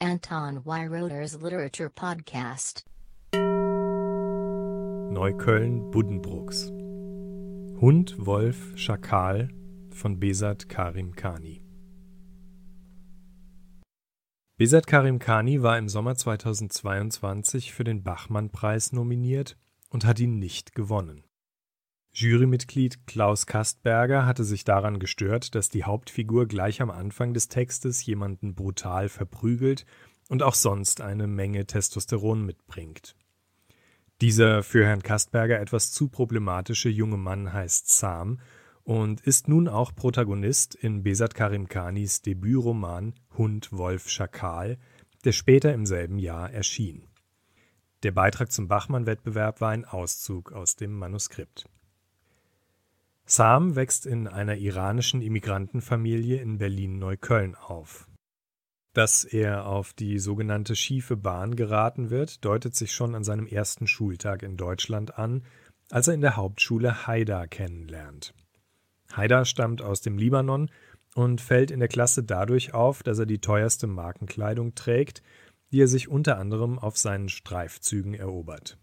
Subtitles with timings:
[0.00, 2.84] Anton Weiroder's Literature Podcast.
[5.10, 6.68] Neukölln Buddenbrooks.
[7.80, 9.48] Hund, Wolf, Schakal
[9.90, 11.64] von Besat Karim Khani.
[14.56, 19.56] Besat Karim Khani war im Sommer 2022 für den Bachmann-Preis nominiert
[19.90, 21.24] und hat ihn nicht gewonnen.
[22.12, 28.04] Jurymitglied Klaus Kastberger hatte sich daran gestört, dass die Hauptfigur gleich am Anfang des Textes
[28.04, 29.86] jemanden brutal verprügelt
[30.28, 33.14] und auch sonst eine Menge Testosteron mitbringt.
[34.20, 38.40] Dieser für Herrn Kastberger etwas zu problematische junge Mann heißt Sam
[38.82, 44.78] und ist nun auch Protagonist in Besat Karim Khanis Debütroman Hund, Wolf, Schakal,
[45.24, 47.04] der später im selben Jahr erschien.
[48.02, 51.68] Der Beitrag zum Bachmann-Wettbewerb war ein Auszug aus dem Manuskript.
[53.30, 58.08] Sam wächst in einer iranischen Immigrantenfamilie in Berlin-Neukölln auf.
[58.94, 63.86] Dass er auf die sogenannte schiefe Bahn geraten wird, deutet sich schon an seinem ersten
[63.86, 65.44] Schultag in Deutschland an,
[65.90, 68.32] als er in der Hauptschule Haida kennenlernt.
[69.14, 70.70] Haida stammt aus dem Libanon
[71.14, 75.22] und fällt in der Klasse dadurch auf, dass er die teuerste Markenkleidung trägt,
[75.70, 78.78] die er sich unter anderem auf seinen Streifzügen erobert.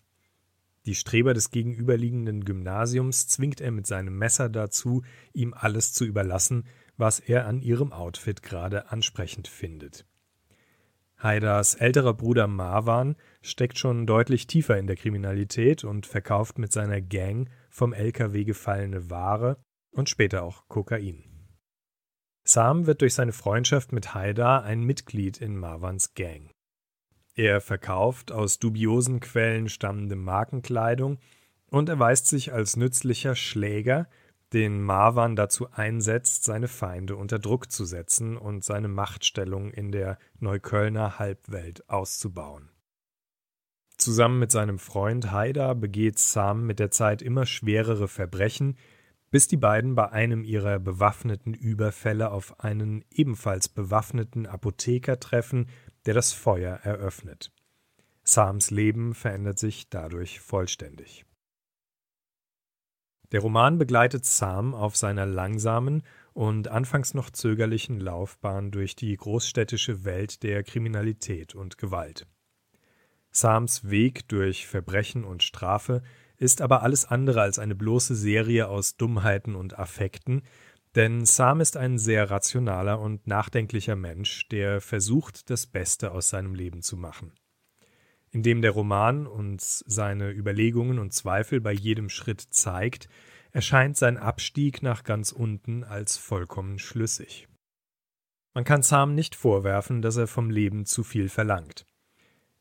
[0.86, 6.66] Die Streber des gegenüberliegenden Gymnasiums zwingt er mit seinem Messer dazu, ihm alles zu überlassen,
[6.98, 10.06] was er an ihrem Outfit gerade ansprechend findet.
[11.18, 17.02] Haidas älterer Bruder Marwan steckt schon deutlich tiefer in der Kriminalität und verkauft mit seiner
[17.02, 19.58] Gang vom LKW gefallene Ware
[19.92, 21.24] und später auch Kokain.
[22.44, 26.52] Sam wird durch seine Freundschaft mit Haida ein Mitglied in Marwans Gang.
[27.36, 31.20] Er verkauft aus dubiosen Quellen stammende Markenkleidung
[31.68, 34.08] und erweist sich als nützlicher Schläger,
[34.54, 40.18] den Marwan dazu einsetzt, seine Feinde unter Druck zu setzen und seine Machtstellung in der
[40.40, 42.70] Neuköllner Halbwelt auszubauen.
[43.98, 48.78] Zusammen mit seinem Freund Haida begeht Sam mit der Zeit immer schwerere Verbrechen,
[49.32, 55.68] bis die beiden bei einem ihrer bewaffneten Überfälle auf einen ebenfalls bewaffneten Apotheker treffen,
[56.06, 57.52] der das Feuer eröffnet.
[58.24, 61.26] Sams Leben verändert sich dadurch vollständig.
[63.32, 70.06] Der Roman begleitet Sam auf seiner langsamen und anfangs noch zögerlichen Laufbahn durch die großstädtische
[70.06, 72.28] Welt der Kriminalität und Gewalt.
[73.32, 76.02] Sams Weg durch Verbrechen und Strafe
[76.38, 80.44] ist aber alles andere als eine bloße Serie aus Dummheiten und Affekten,
[80.96, 86.56] denn Sam ist ein sehr rationaler und nachdenklicher Mensch, der versucht, das Beste aus seinem
[86.56, 87.34] Leben zu machen.
[88.32, 93.10] Indem der Roman uns seine Überlegungen und Zweifel bei jedem Schritt zeigt,
[93.52, 97.48] erscheint sein Abstieg nach ganz unten als vollkommen schlüssig.
[98.54, 101.86] Man kann Sam nicht vorwerfen, dass er vom Leben zu viel verlangt.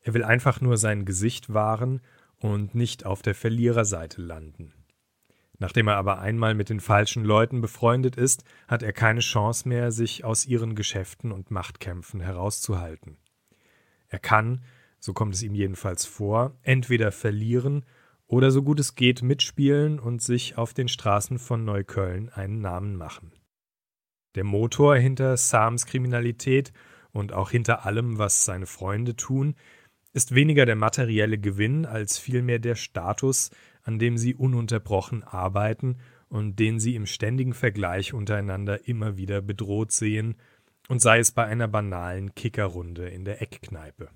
[0.01, 2.01] Er will einfach nur sein Gesicht wahren
[2.37, 4.73] und nicht auf der Verliererseite landen.
[5.59, 9.93] Nachdem er aber einmal mit den falschen Leuten befreundet ist, hat er keine Chance mehr,
[9.93, 13.17] sich aus ihren Geschäften und Machtkämpfen herauszuhalten.
[14.09, 14.65] Er kann,
[14.99, 17.85] so kommt es ihm jedenfalls vor, entweder verlieren
[18.27, 22.97] oder so gut es geht mitspielen und sich auf den Straßen von Neukölln einen Namen
[22.97, 23.33] machen.
[24.35, 26.73] Der Motor hinter Sams Kriminalität
[27.13, 29.55] und auch hinter allem, was seine Freunde tun,
[30.13, 33.51] ist weniger der materielle Gewinn als vielmehr der Status,
[33.85, 39.93] an dem sie ununterbrochen arbeiten und den sie im ständigen Vergleich untereinander immer wieder bedroht
[39.93, 40.37] sehen,
[40.89, 44.11] und sei es bei einer banalen Kickerrunde in der Eckkneipe.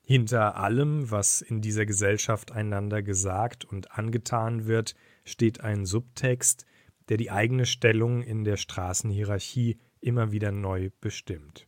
[0.00, 4.94] Hinter allem, was in dieser Gesellschaft einander gesagt und angetan wird,
[5.24, 6.64] steht ein Subtext,
[7.08, 11.66] der die eigene Stellung in der Straßenhierarchie immer wieder neu bestimmt.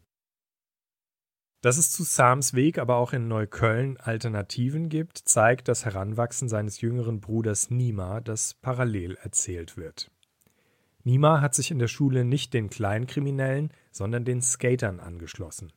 [1.61, 6.81] Dass es zu Sams Weg aber auch in Neukölln Alternativen gibt, zeigt das Heranwachsen seines
[6.81, 10.11] jüngeren Bruders Nima, das parallel erzählt wird.
[11.03, 15.73] Nima hat sich in der Schule nicht den Kleinkriminellen, sondern den Skatern angeschlossen.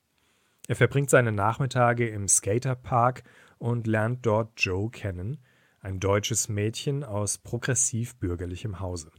[0.68, 3.24] Er verbringt seine Nachmittage im Skaterpark
[3.57, 5.39] und lernt dort Joe kennen,
[5.80, 9.12] ein deutsches Mädchen aus progressiv bürgerlichem Hause.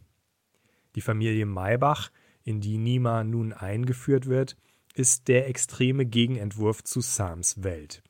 [0.94, 2.10] Die Familie Maybach,
[2.44, 4.56] in die Nima nun eingeführt wird,
[4.94, 8.02] ist der extreme Gegenentwurf zu Sams Welt.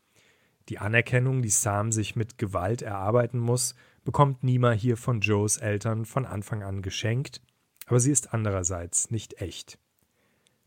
[0.69, 3.75] Die Anerkennung, die Sam sich mit Gewalt erarbeiten muss,
[4.05, 7.41] bekommt Nima hier von Joes Eltern von Anfang an geschenkt,
[7.87, 9.79] aber sie ist andererseits nicht echt.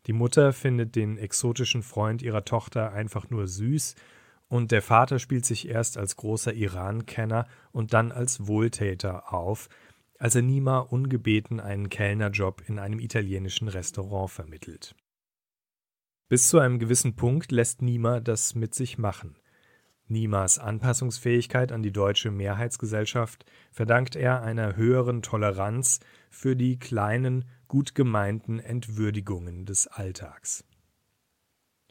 [0.08, 3.96] Die Mutter findet den exotischen Freund ihrer Tochter einfach nur süß,
[4.48, 9.70] und der Vater spielt sich erst als großer Iran-Kenner und dann als Wohltäter auf,
[10.20, 14.96] als er Nima ungebeten einen Kellnerjob in einem italienischen Restaurant vermittelt.
[16.28, 19.38] Bis zu einem gewissen Punkt lässt Nima das mit sich machen.
[20.08, 26.00] Nimas Anpassungsfähigkeit an die deutsche Mehrheitsgesellschaft verdankt er einer höheren Toleranz
[26.30, 30.64] für die kleinen, gut gemeinten Entwürdigungen des Alltags.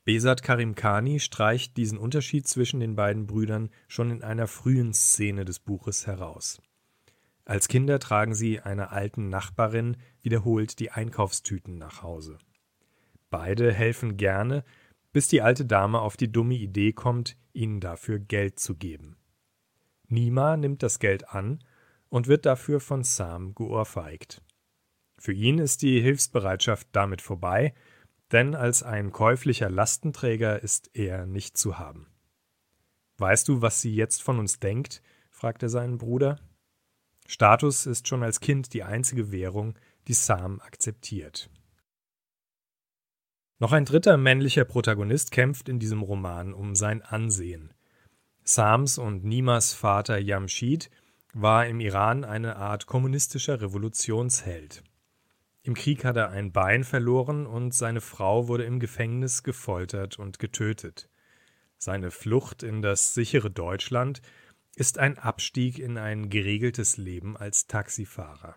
[0.04, 5.60] Besat Karimkani streicht diesen Unterschied zwischen den beiden Brüdern schon in einer frühen Szene des
[5.60, 6.60] Buches heraus.
[7.44, 12.38] Als Kinder tragen sie einer alten Nachbarin wiederholt die Einkaufstüten nach Hause.
[13.36, 14.62] Beide helfen gerne,
[15.12, 19.16] bis die alte Dame auf die dumme Idee kommt, ihnen dafür Geld zu geben.
[20.06, 21.58] Nima nimmt das Geld an
[22.08, 24.40] und wird dafür von Sam geohrfeigt.
[25.18, 27.74] Für ihn ist die Hilfsbereitschaft damit vorbei,
[28.30, 32.06] denn als ein käuflicher Lastenträger ist er nicht zu haben.
[33.18, 35.02] Weißt du, was sie jetzt von uns denkt?
[35.32, 36.38] fragt er seinen Bruder.
[37.26, 39.74] Status ist schon als Kind die einzige Währung,
[40.06, 41.50] die Sam akzeptiert.
[43.58, 47.72] Noch ein dritter männlicher Protagonist kämpft in diesem Roman um sein Ansehen.
[48.42, 50.90] Sams und Nimas Vater Jamshid
[51.32, 54.82] war im Iran eine Art kommunistischer Revolutionsheld.
[55.62, 60.38] Im Krieg hat er ein Bein verloren und seine Frau wurde im Gefängnis gefoltert und
[60.38, 61.08] getötet.
[61.78, 64.20] Seine Flucht in das sichere Deutschland
[64.76, 68.56] ist ein Abstieg in ein geregeltes Leben als Taxifahrer.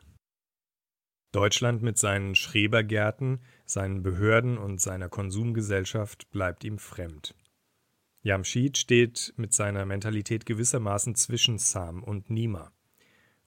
[1.31, 7.35] Deutschland mit seinen Schrebergärten, seinen Behörden und seiner Konsumgesellschaft bleibt ihm fremd.
[8.21, 12.71] Jamshid steht mit seiner Mentalität gewissermaßen zwischen Sam und Nima.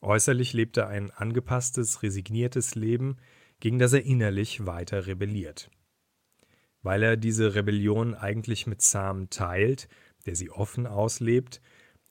[0.01, 3.19] Äußerlich lebt er ein angepasstes, resigniertes Leben,
[3.61, 5.71] gegen das er innerlich weiter rebelliert.
[6.83, 9.89] Weil er diese Rebellion eigentlich mit Sam teilt,
[10.25, 11.61] der sie offen auslebt,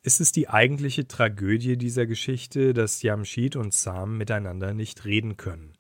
[0.02, 5.74] ist es die eigentliche Tragödie dieser Geschichte, dass Jamshid und Sam miteinander nicht reden können.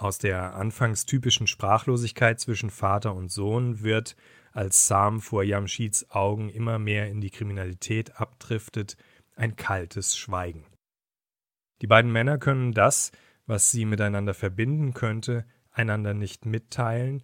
[0.00, 4.16] Aus der anfangs typischen Sprachlosigkeit zwischen Vater und Sohn wird,
[4.50, 8.96] als Sam vor Jamshids Augen immer mehr in die Kriminalität abdriftet,
[9.36, 10.64] ein kaltes Schweigen.
[11.82, 13.12] Die beiden Männer können das,
[13.44, 17.22] was sie miteinander verbinden könnte, einander nicht mitteilen,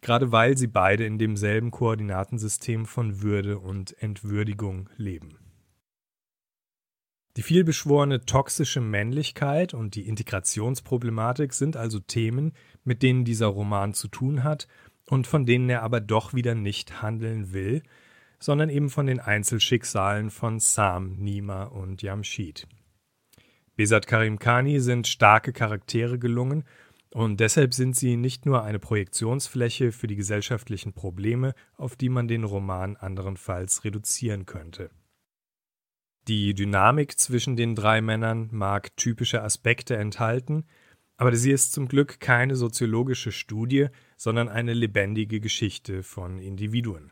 [0.00, 5.41] gerade weil sie beide in demselben Koordinatensystem von Würde und Entwürdigung leben.
[7.38, 12.52] Die vielbeschworene toxische Männlichkeit und die Integrationsproblematik sind also Themen,
[12.84, 14.68] mit denen dieser Roman zu tun hat
[15.08, 17.82] und von denen er aber doch wieder nicht handeln will,
[18.38, 22.66] sondern eben von den Einzelschicksalen von Sam, Nima und Jamshid.
[23.76, 26.64] Besat Karim Khani sind starke Charaktere gelungen
[27.14, 32.28] und deshalb sind sie nicht nur eine Projektionsfläche für die gesellschaftlichen Probleme, auf die man
[32.28, 34.90] den Roman anderenfalls reduzieren könnte.
[36.28, 40.64] Die Dynamik zwischen den drei Männern mag typische Aspekte enthalten,
[41.16, 47.10] aber sie ist zum Glück keine soziologische Studie, sondern eine lebendige Geschichte von Individuen.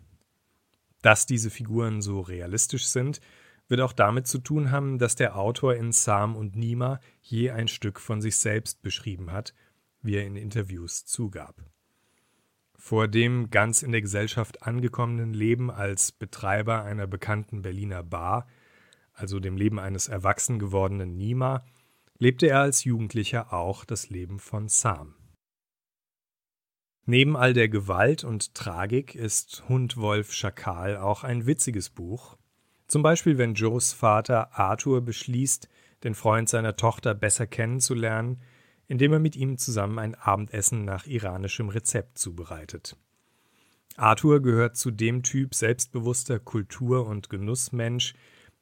[1.03, 3.21] Dass diese Figuren so realistisch sind,
[3.69, 7.69] wird auch damit zu tun haben, dass der Autor in Sam und Nima je ein
[7.69, 9.55] Stück von sich selbst beschrieben hat,
[10.03, 11.55] wie er in Interviews zugab.
[12.77, 18.47] Vor dem ganz in der Gesellschaft angekommenen Leben als Betreiber einer bekannten Berliner Bar
[19.21, 21.65] also dem Leben eines erwachsen gewordenen Nima,
[22.19, 25.15] lebte er als Jugendlicher auch das Leben von Sam.
[27.07, 32.37] Neben all der Gewalt und Tragik ist Hund, Wolf, Schakal auch ein witziges Buch.
[32.87, 35.69] Zum Beispiel, wenn Joes Vater Arthur beschließt,
[36.05, 38.41] den Freund seiner Tochter besser kennenzulernen,
[38.87, 42.97] indem er mit ihm zusammen ein Abendessen nach iranischem Rezept zubereitet.
[43.97, 48.15] Arthur gehört zu dem Typ selbstbewusster Kultur- und Genussmensch,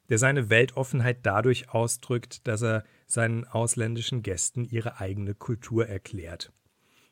[0.09, 6.51] der seine Weltoffenheit dadurch ausdrückt, dass er seinen ausländischen Gästen ihre eigene Kultur erklärt.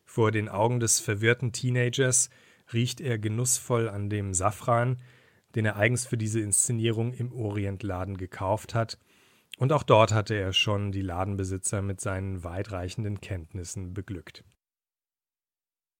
[0.03, 2.29] Vor den Augen des verwirrten Teenagers
[2.73, 5.01] riecht er genussvoll an dem Safran,
[5.55, 8.97] den er eigens für diese Inszenierung im Orientladen gekauft hat,
[9.57, 14.43] und auch dort hatte er schon die Ladenbesitzer mit seinen weitreichenden Kenntnissen beglückt.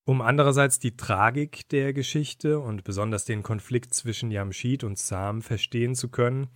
[0.06, 5.96] Um andererseits die Tragik der Geschichte und besonders den Konflikt zwischen Jamshid und Sam verstehen
[5.96, 6.50] zu können,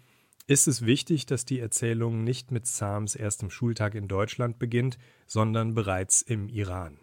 [0.47, 5.73] ist es wichtig, dass die Erzählung nicht mit Sams erstem Schultag in Deutschland beginnt, sondern
[5.73, 6.99] bereits im Iran.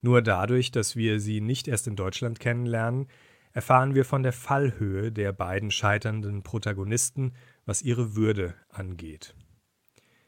[0.00, 3.08] Nur dadurch, dass wir sie nicht erst in Deutschland kennenlernen,
[3.52, 9.34] erfahren wir von der Fallhöhe der beiden scheiternden Protagonisten, was ihre Würde angeht.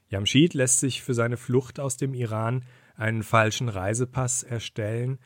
[0.09, 2.65] Jamshid lässt sich für seine Flucht aus dem Iran
[2.97, 5.19] einen falschen Reisepass erstellen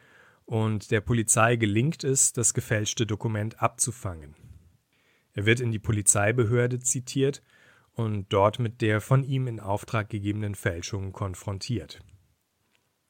[0.44, 4.34] und der Polizei gelingt es, das gefälschte Dokument abzufangen.
[5.34, 7.42] Er wird in die Polizeibehörde zitiert
[7.92, 12.00] und dort mit der von ihm in Auftrag gegebenen Fälschung konfrontiert.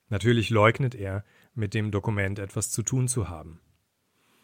[0.08, 3.60] Natürlich leugnet er, mit dem Dokument etwas zu tun zu haben.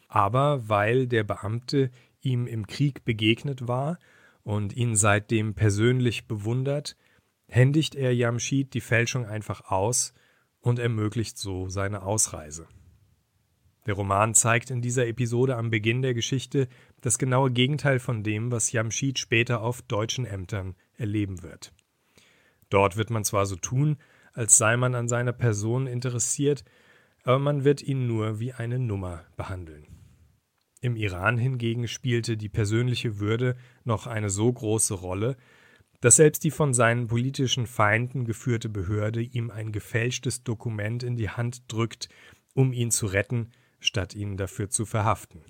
[0.09, 3.99] Aber weil der Beamte ihm im Krieg begegnet war
[4.43, 6.97] und ihn seitdem persönlich bewundert,
[7.49, 10.15] händigt er Jamschid die Fälschung einfach aus
[10.61, 12.69] und ermöglicht so seine Ausreise.
[13.91, 16.69] Der Roman zeigt in dieser Episode am Beginn der Geschichte
[17.01, 21.73] das genaue Gegenteil von dem, was Jamschid später auf deutschen Ämtern erleben wird.
[22.69, 23.97] Dort wird man zwar so tun,
[24.33, 26.65] als sei man an seiner Person interessiert,
[27.25, 29.89] aber man wird ihn nur wie eine Nummer behandeln.
[30.81, 35.37] Im Iran hingegen spielte die persönliche Würde noch eine so große Rolle,
[36.01, 41.31] dass selbst die von seinen politischen Feinden geführte Behörde ihm ein gefälschtes Dokument in die
[41.31, 42.09] Hand drückt,
[42.55, 45.43] um ihn zu retten, statt ihn dafür zu verhaften.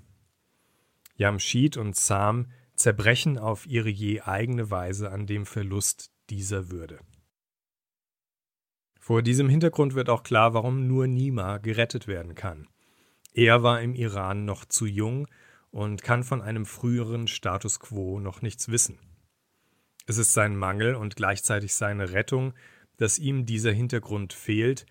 [1.17, 6.99] Jamschid und Sam zerbrechen auf ihre je eigene Weise an dem Verlust dieser Würde.
[8.99, 12.69] Vor diesem Hintergrund wird auch klar, warum nur Nima gerettet werden kann.
[13.35, 15.27] Er war im Iran noch zu jung
[15.71, 18.99] und kann von einem früheren Status quo noch nichts wissen.
[20.07, 22.55] Es ist sein Mangel und gleichzeitig seine Rettung,
[22.97, 24.87] dass ihm dieser Hintergrund fehlt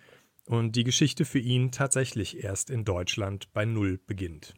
[0.50, 4.54] und die Geschichte für ihn tatsächlich erst in Deutschland bei Null beginnt.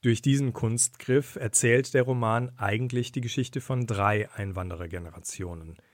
[0.00, 5.76] Durch diesen Kunstgriff erzählt der Roman eigentlich die Geschichte von drei Einwanderergenerationen–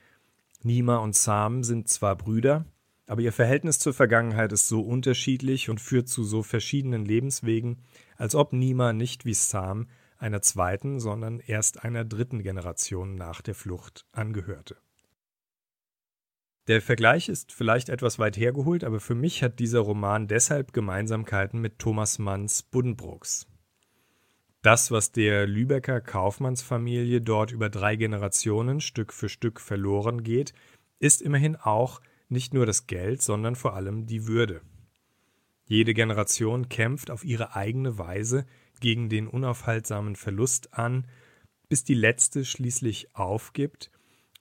[0.65, 2.65] Nima und Sam sind zwar Brüder,
[3.05, 7.83] aber ihr Verhältnis zur Vergangenheit ist so unterschiedlich und führt zu so verschiedenen Lebenswegen,
[8.17, 9.87] als ob Nima nicht wie Sam
[10.17, 14.77] einer zweiten, sondern erst einer dritten Generation nach der Flucht angehörte.
[16.67, 21.61] Der Vergleich ist vielleicht etwas weit hergeholt, aber für mich hat dieser Roman deshalb Gemeinsamkeiten
[21.61, 23.47] mit Thomas Manns Buddenbrooks.
[24.63, 30.53] Das, was der Lübecker Kaufmannsfamilie dort über drei Generationen Stück für Stück verloren geht,
[30.97, 34.61] ist immerhin auch nicht nur das Geld, sondern vor allem die Würde.
[35.65, 38.47] Jede Generation kämpft auf ihre eigene Weise
[38.79, 41.05] gegen den unaufhaltsamen Verlust an,
[41.69, 43.91] bis die letzte schließlich aufgibt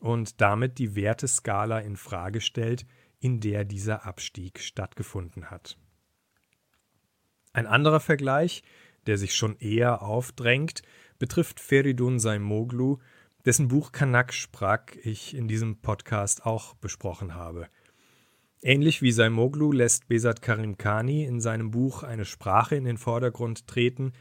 [0.04, 2.87] und damit die Werteskala in Frage stellt,
[3.20, 5.78] in der dieser Abstieg stattgefunden hat.
[7.52, 8.62] Ein anderer Vergleich
[9.06, 10.82] der sich schon eher aufdrängt,
[11.18, 12.99] betrifft Feridun Saimoglu,
[13.44, 17.68] dessen Buch Kanak Sprak ich in diesem Podcast auch besprochen habe.
[18.62, 24.12] Ähnlich wie Saimoglu lässt Besat Karimkani in seinem Buch eine Sprache in den Vordergrund treten,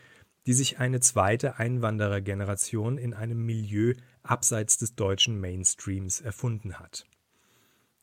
[0.46, 7.06] die sich eine zweite Einwanderergeneration in einem Milieu abseits des deutschen Mainstreams erfunden hat.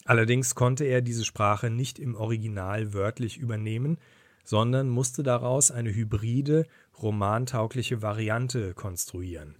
[0.04, 3.98] Allerdings konnte er diese Sprache nicht im Original wörtlich übernehmen,
[4.44, 6.66] sondern musste daraus eine hybride,
[7.00, 9.56] romantaugliche Variante konstruieren.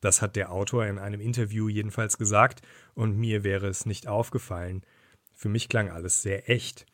[0.00, 2.62] Das hat der Autor in einem Interview jedenfalls gesagt,
[2.94, 4.82] und mir wäre es nicht aufgefallen.
[5.34, 6.86] Für mich klang alles sehr echt.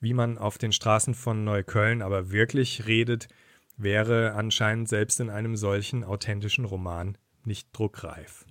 [0.00, 3.28] Wie man auf den Straßen von Neukölln aber wirklich redet,
[3.76, 8.46] wäre anscheinend selbst in einem solchen authentischen Roman nicht druckreif.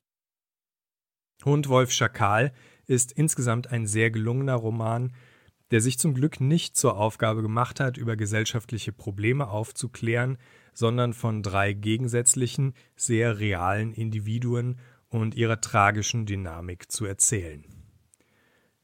[1.44, 2.54] Hund Wolf Schakal
[2.88, 5.14] ist insgesamt ein sehr gelungener Roman,
[5.72, 10.38] der sich zum Glück nicht zur Aufgabe gemacht hat, über gesellschaftliche Probleme aufzuklären,
[10.74, 17.66] sondern von drei gegensätzlichen, sehr realen Individuen und ihrer tragischen Dynamik zu erzählen.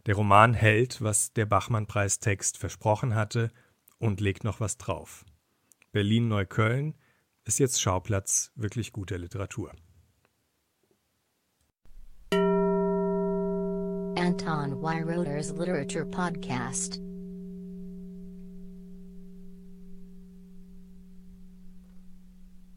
[0.08, 3.52] Der Roman hält, was der Bachmann-Preistext versprochen hatte,
[4.00, 5.26] und legt noch was drauf.
[5.92, 6.96] Berlin-Neukölln
[7.44, 9.72] ist jetzt Schauplatz wirklich guter Literatur.
[14.22, 17.00] Anton Weiroder's Literature Podcast.